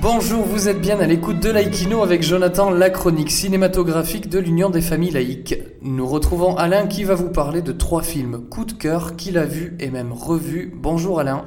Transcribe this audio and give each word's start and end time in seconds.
Bonjour, 0.00 0.44
vous 0.44 0.68
êtes 0.68 0.80
bien 0.80 1.00
à 1.00 1.06
l'écoute 1.06 1.40
de 1.40 1.50
Laïkino 1.50 2.02
avec 2.02 2.22
Jonathan, 2.22 2.70
la 2.70 2.90
chronique 2.90 3.30
cinématographique 3.30 4.28
de 4.28 4.38
l'Union 4.38 4.70
des 4.70 4.80
familles 4.80 5.12
laïques. 5.12 5.56
Nous 5.82 6.06
retrouvons 6.06 6.56
Alain 6.56 6.86
qui 6.86 7.04
va 7.04 7.14
vous 7.14 7.30
parler 7.30 7.62
de 7.62 7.72
trois 7.72 8.02
films 8.02 8.46
coup 8.48 8.64
de 8.64 8.72
cœur 8.72 9.16
qu'il 9.16 9.38
a 9.38 9.46
vus 9.46 9.74
et 9.80 9.90
même 9.90 10.12
revus. 10.12 10.72
Bonjour 10.74 11.20
Alain. 11.20 11.44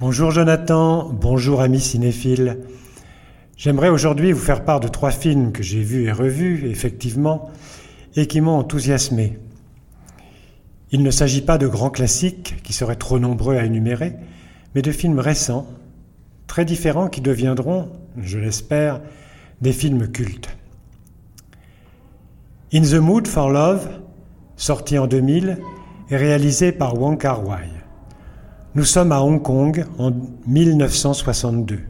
Bonjour 0.00 0.30
Jonathan, 0.30 1.10
bonjour 1.12 1.60
amis 1.60 1.80
cinéphiles. 1.80 2.58
J'aimerais 3.56 3.88
aujourd'hui 3.88 4.30
vous 4.30 4.40
faire 4.40 4.64
part 4.64 4.78
de 4.78 4.86
trois 4.86 5.10
films 5.10 5.50
que 5.50 5.64
j'ai 5.64 5.82
vus 5.82 6.04
et 6.04 6.12
revus, 6.12 6.70
effectivement, 6.70 7.50
et 8.14 8.28
qui 8.28 8.40
m'ont 8.40 8.56
enthousiasmé. 8.56 9.38
Il 10.92 11.02
ne 11.02 11.10
s'agit 11.10 11.42
pas 11.42 11.58
de 11.58 11.66
grands 11.66 11.90
classiques 11.90 12.62
qui 12.62 12.72
seraient 12.72 12.94
trop 12.94 13.18
nombreux 13.18 13.56
à 13.56 13.64
énumérer, 13.64 14.14
mais 14.74 14.82
de 14.82 14.92
films 14.92 15.18
récents, 15.18 15.66
très 16.46 16.64
différents 16.64 17.08
qui 17.08 17.20
deviendront, 17.20 17.90
je 18.16 18.38
l'espère, 18.38 19.00
des 19.60 19.72
films 19.72 20.08
cultes. 20.08 20.48
In 22.72 22.82
the 22.82 22.94
Mood 22.94 23.26
for 23.26 23.50
Love, 23.50 23.88
sorti 24.56 24.98
en 24.98 25.06
2000, 25.06 25.58
est 26.10 26.16
réalisé 26.16 26.72
par 26.72 27.00
Wong 27.00 27.18
Kar 27.18 27.46
Wai. 27.46 27.68
Nous 28.74 28.84
sommes 28.84 29.12
à 29.12 29.22
Hong 29.22 29.42
Kong 29.42 29.86
en 29.98 30.12
1962. 30.46 31.80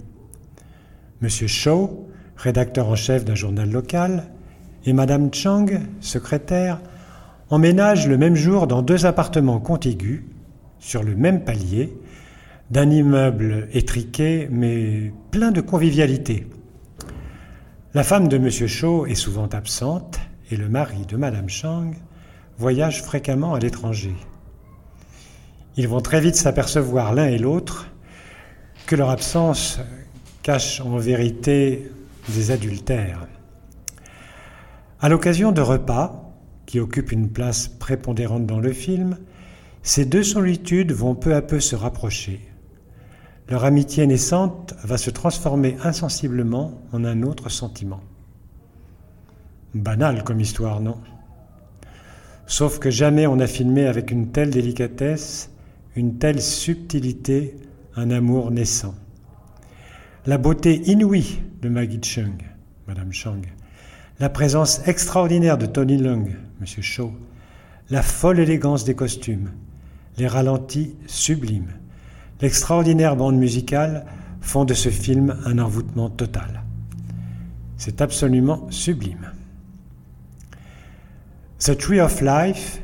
Monsieur 1.20 1.48
Shaw, 1.48 2.08
rédacteur 2.36 2.88
en 2.88 2.94
chef 2.94 3.25
d'un 3.25 3.34
journal 3.34 3.70
local, 3.70 4.25
et 4.86 4.92
Madame 4.92 5.34
Chang, 5.34 5.66
secrétaire, 6.00 6.81
emménagent 7.50 8.08
le 8.08 8.16
même 8.16 8.36
jour 8.36 8.66
dans 8.66 8.83
deux 8.83 9.06
appartements 9.06 9.58
contigus, 9.58 10.22
sur 10.78 11.03
le 11.03 11.16
même 11.16 11.44
palier, 11.44 11.92
d'un 12.70 12.91
immeuble 12.91 13.69
étriqué 13.72 14.48
mais 14.50 15.12
plein 15.30 15.50
de 15.50 15.61
convivialité. 15.61 16.47
La 17.94 18.02
femme 18.02 18.28
de 18.28 18.36
M. 18.36 18.50
Shaw 18.50 19.06
est 19.06 19.14
souvent 19.14 19.48
absente 19.48 20.20
et 20.50 20.56
le 20.56 20.69
mari 20.69 21.06
de 21.06 21.16
Mme 21.16 21.48
Chang 21.48 21.92
voyage 22.58 23.02
fréquemment 23.02 23.55
à 23.55 23.58
l'étranger. 23.58 24.14
Ils 25.77 25.88
vont 25.88 26.00
très 26.00 26.20
vite 26.20 26.36
s'apercevoir 26.36 27.14
l'un 27.14 27.27
et 27.27 27.38
l'autre 27.38 27.88
que 28.86 28.97
leur 28.97 29.10
absence 29.10 29.80
cache 30.42 30.80
en 30.80 30.97
vérité 30.97 31.91
des 32.28 32.50
adultères. 32.50 33.27
À 35.00 35.08
l'occasion 35.08 35.53
de 35.53 35.60
repas, 35.60 36.34
qui 36.66 36.80
occupent 36.80 37.12
une 37.12 37.30
place 37.30 37.69
prépondérante 37.69 38.44
dans 38.44 38.60
le 38.60 38.72
film, 38.72 39.16
ces 39.82 40.05
deux 40.05 40.25
solitudes 40.25 40.92
vont 40.92 41.14
peu 41.14 41.34
à 41.34 41.41
peu 41.41 41.60
se 41.60 41.77
rapprocher. 41.77 42.41
Leur 43.48 43.64
amitié 43.64 44.06
naissante 44.06 44.74
va 44.84 44.98
se 44.98 45.08
transformer 45.10 45.77
insensiblement 45.82 46.82
en 46.92 47.04
un 47.04 47.22
autre 47.22 47.48
sentiment. 47.48 48.00
Banal 49.74 50.22
comme 50.22 50.41
histoire, 50.41 50.80
non? 50.80 50.98
Sauf 52.46 52.78
que 52.78 52.91
jamais 52.91 53.26
on 53.26 53.36
n'a 53.36 53.46
filmé 53.46 53.86
avec 53.86 54.10
une 54.10 54.32
telle 54.32 54.50
délicatesse, 54.50 55.50
une 55.96 56.19
telle 56.19 56.42
subtilité, 56.42 57.56
un 57.96 58.10
amour 58.10 58.50
naissant. 58.50 58.94
La 60.26 60.37
beauté 60.37 60.82
inouïe 60.91 61.41
de 61.62 61.70
Maggie 61.70 62.00
Chung, 62.03 62.42
Madame 62.87 63.12
Chang, 63.12 63.42
la 64.20 64.28
présence 64.28 64.87
extraordinaire 64.87 65.56
de 65.56 65.66
Tony 65.66 65.97
Lung, 65.97 66.37
Monsieur 66.60 66.82
Shaw, 66.82 67.12
la 67.88 68.03
folle 68.03 68.41
élégance 68.41 68.84
des 68.84 68.94
costumes, 68.94 69.53
les 70.19 70.26
ralentis 70.26 70.97
sublimes, 71.06 71.72
l'extraordinaire 72.41 73.16
bande 73.16 73.37
musicale 73.37 74.06
font 74.41 74.65
de 74.65 74.75
ce 74.75 74.88
film 74.88 75.37
un 75.44 75.59
envoûtement 75.59 76.10
total. 76.10 76.62
C'est 77.76 78.00
absolument 78.00 78.66
sublime. 78.71 79.32
The 81.59 81.76
Tree 81.76 82.00
of 82.00 82.21
Life 82.21 82.82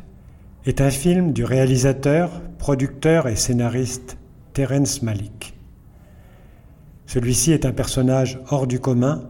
est 0.67 0.81
un 0.81 0.91
film 0.91 1.33
du 1.33 1.45
réalisateur, 1.45 2.43
producteur 2.59 3.29
et 3.29 3.37
scénariste 3.37 4.17
Terence 4.53 5.03
Malick. 5.03 5.55
Celui-ci 7.07 7.53
est 7.53 7.67
un 7.67 7.73
personnage 7.73 8.41
hors 8.51 8.67
du 8.67 8.81
commun, 8.81 9.23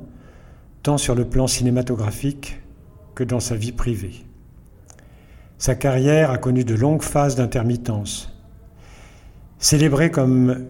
tant 0.82 0.96
sur 0.98 1.14
le 1.14 1.24
plan 1.24 1.46
cinématographique 1.46 2.60
que 3.14 3.24
dans 3.24 3.40
sa 3.40 3.56
vie 3.56 3.72
privée. 3.72 4.24
Sa 5.58 5.74
carrière 5.74 6.30
a 6.30 6.38
connu 6.38 6.64
de 6.64 6.74
longues 6.74 7.02
phases 7.02 7.36
d'intermittence. 7.36 8.33
Célébré 9.64 10.10
comme 10.10 10.66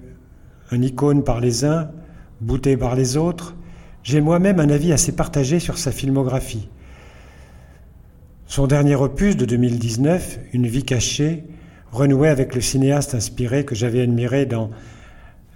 un 0.70 0.80
icône 0.80 1.24
par 1.24 1.40
les 1.40 1.64
uns, 1.64 1.90
bouté 2.40 2.76
par 2.76 2.94
les 2.94 3.16
autres, 3.16 3.56
j'ai 4.04 4.20
moi-même 4.20 4.60
un 4.60 4.68
avis 4.68 4.92
assez 4.92 5.10
partagé 5.10 5.58
sur 5.58 5.78
sa 5.78 5.90
filmographie. 5.90 6.68
Son 8.46 8.68
dernier 8.68 8.94
opus 8.94 9.36
de 9.36 9.46
2019, 9.46 10.38
Une 10.52 10.68
vie 10.68 10.84
cachée, 10.84 11.42
renouait 11.90 12.28
avec 12.28 12.54
le 12.54 12.60
cinéaste 12.60 13.16
inspiré 13.16 13.64
que 13.64 13.74
j'avais 13.74 14.00
admiré 14.00 14.46
dans 14.46 14.70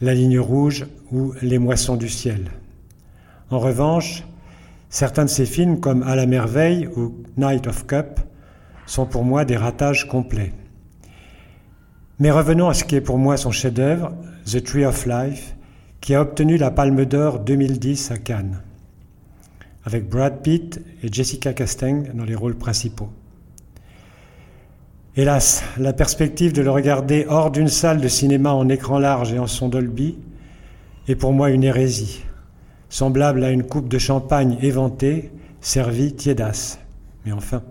La 0.00 0.14
ligne 0.14 0.40
rouge 0.40 0.88
ou 1.12 1.32
Les 1.40 1.60
moissons 1.60 1.94
du 1.94 2.08
ciel. 2.08 2.50
En 3.50 3.60
revanche, 3.60 4.24
certains 4.90 5.26
de 5.26 5.30
ses 5.30 5.46
films 5.46 5.78
comme 5.78 6.02
À 6.02 6.16
la 6.16 6.26
merveille 6.26 6.88
ou 6.96 7.14
Night 7.36 7.68
of 7.68 7.86
Cup 7.86 8.18
sont 8.86 9.06
pour 9.06 9.22
moi 9.22 9.44
des 9.44 9.56
ratages 9.56 10.08
complets. 10.08 10.52
Mais 12.20 12.32
revenons 12.32 12.68
à 12.68 12.74
ce 12.74 12.82
qui 12.82 12.96
est 12.96 13.00
pour 13.00 13.16
moi 13.16 13.36
son 13.36 13.52
chef-d'œuvre, 13.52 14.12
The 14.44 14.64
Tree 14.64 14.84
of 14.84 15.06
Life, 15.06 15.54
qui 16.00 16.16
a 16.16 16.20
obtenu 16.20 16.56
la 16.56 16.72
Palme 16.72 17.04
d'Or 17.04 17.38
2010 17.38 18.10
à 18.10 18.18
Cannes, 18.18 18.60
avec 19.84 20.08
Brad 20.08 20.42
Pitt 20.42 20.80
et 21.04 21.12
Jessica 21.12 21.54
Chastain 21.56 22.02
dans 22.14 22.24
les 22.24 22.34
rôles 22.34 22.56
principaux. 22.56 23.10
Hélas, 25.14 25.62
la 25.78 25.92
perspective 25.92 26.52
de 26.52 26.62
le 26.62 26.72
regarder 26.72 27.24
hors 27.28 27.52
d'une 27.52 27.68
salle 27.68 28.00
de 28.00 28.08
cinéma 28.08 28.52
en 28.52 28.68
écran 28.68 28.98
large 28.98 29.32
et 29.32 29.38
en 29.38 29.46
son 29.46 29.68
Dolby 29.68 30.18
est 31.06 31.16
pour 31.16 31.32
moi 31.32 31.50
une 31.50 31.62
hérésie, 31.62 32.24
semblable 32.88 33.44
à 33.44 33.50
une 33.50 33.62
coupe 33.62 33.88
de 33.88 33.98
champagne 33.98 34.58
éventée, 34.60 35.30
servie 35.60 36.14
tiédasse. 36.14 36.80
Mais 37.24 37.32
enfin. 37.32 37.62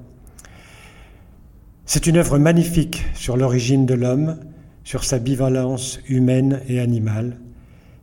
C'est 1.89 2.05
une 2.05 2.17
œuvre 2.17 2.37
magnifique 2.37 3.05
sur 3.13 3.37
l'origine 3.37 3.85
de 3.85 3.93
l'homme, 3.93 4.39
sur 4.83 5.05
sa 5.05 5.19
bivalence 5.19 6.01
humaine 6.09 6.59
et 6.67 6.81
animale, 6.81 7.37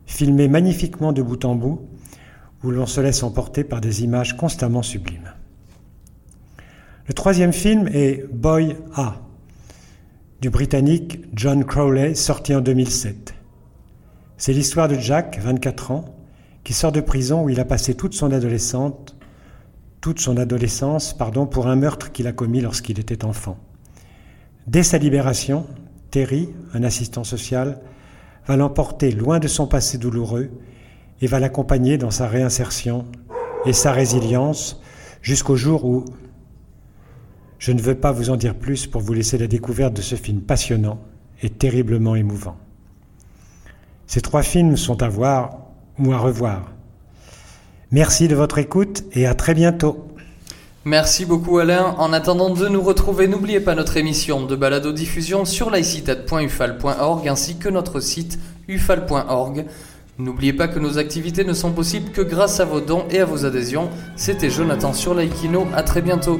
filmée 0.07 0.49
magnifiquement 0.49 1.13
de 1.13 1.21
bout 1.21 1.45
en 1.45 1.55
bout, 1.55 1.87
où 2.63 2.71
l'on 2.71 2.87
se 2.87 3.03
laisse 3.03 3.23
emporter 3.23 3.63
par 3.63 3.83
des 3.83 4.03
images 4.03 4.39
constamment 4.39 4.83
sublimes. 4.83 5.35
Le 7.07 7.13
troisième 7.13 7.53
film 7.53 7.87
est 7.93 8.25
Boy 8.33 8.75
A, 8.95 9.21
du 10.41 10.49
Britannique 10.49 11.21
John 11.35 11.63
Crowley, 11.63 12.15
sorti 12.15 12.55
en 12.55 12.63
2007. 12.63 13.35
C'est 14.39 14.55
l'histoire 14.55 14.89
de 14.89 14.95
Jack, 14.95 15.39
24 15.43 15.91
ans, 15.91 16.17
qui 16.65 16.73
sort 16.73 16.91
de 16.91 17.03
prison 17.03 17.45
où 17.45 17.51
il 17.51 17.61
a 17.61 17.67
passé 17.67 17.95
toute 17.95 18.15
son 18.15 18.31
toute 20.01 20.21
son 20.21 20.37
adolescence, 20.39 21.13
pardon, 21.13 21.47
pour 21.47 21.67
un 21.67 21.77
meurtre 21.77 22.13
qu'il 22.13 22.27
a 22.27 22.33
commis 22.33 22.63
lorsqu'il 22.63 22.99
était 22.99 23.27
enfant. 23.27 23.59
Dès 24.67 24.83
sa 24.83 24.99
libération, 24.99 25.67
Terry, 26.11 26.49
un 26.73 26.83
assistant 26.85 27.25
social, 27.25 27.81
va 28.47 28.57
l'emporter 28.57 29.11
loin 29.11 29.39
de 29.39 29.49
son 29.49 29.67
passé 29.67 29.99
douloureux 29.99 30.51
et 31.21 31.27
va 31.27 31.39
l'accompagner 31.39 31.99
dans 31.99 32.11
sa 32.11 32.27
réinsertion 32.27 33.05
et 33.67 33.73
sa 33.73 33.93
résilience 33.93 34.81
jusqu'au 35.23 35.57
jour 35.57 35.85
où 35.85 36.05
je 37.59 37.73
ne 37.73 37.81
veux 37.81 37.95
pas 37.95 38.13
vous 38.13 38.31
en 38.31 38.37
dire 38.37 38.55
plus 38.55 38.87
pour 38.87 39.01
vous 39.01 39.15
laisser 39.15 39.39
la 39.39 39.47
découverte 39.47 39.95
de 39.95 40.03
ce 40.03 40.17
film 40.17 40.41
passionnant 40.41 40.99
et 41.43 41.51
terriblement 41.51 42.15
émouvant. 42.15 42.57
Ces 44.07 44.21
trois 44.21 44.43
films 44.43 44.77
sont 44.77 45.03
à 45.03 45.09
voir 45.09 45.59
ou 45.99 46.13
à 46.13 46.19
revoir. 46.19 46.73
Merci 47.91 48.29
de 48.29 48.35
votre 48.35 48.59
écoute 48.59 49.05
et 49.13 49.27
à 49.27 49.35
très 49.35 49.55
bientôt. 49.55 50.09
Merci 50.87 51.25
beaucoup 51.25 51.59
Alain. 51.59 51.95
En 51.97 52.13
attendant 52.13 52.51
de 52.51 52.69
nous 52.69 52.83
retrouver, 52.83 53.27
n'oubliez 53.27 53.61
pas 53.61 53.75
notre 53.75 53.97
émission 53.97 54.45
de 54.45 54.55
balado-diffusion 54.55 55.47
sur 55.47 55.71
laïcitat.ufal.org 55.71 57.27
ainsi 57.27 57.57
que 57.57 57.71
notre 57.71 58.01
site 58.01 58.39
ufal.org. 58.69 59.65
N'oubliez 60.19 60.53
pas 60.53 60.69
que 60.69 60.79
nos 60.79 60.99
activités 60.99 61.43
ne 61.45 61.55
sont 61.55 61.73
possibles 61.73 62.11
que 62.11 62.21
grâce 62.21 62.61
à 62.61 62.67
vos 62.67 62.81
dons 62.81 63.05
et 63.11 63.21
à 63.21 63.25
vos 63.25 63.47
adhésions. 63.47 63.89
C'était 64.17 64.51
Jonathan 64.51 64.93
sur 64.93 65.15
Laïkino. 65.15 65.67
À 65.75 65.83
très 65.83 66.03
bientôt. 66.03 66.39